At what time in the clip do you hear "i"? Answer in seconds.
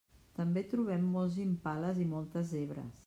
2.07-2.09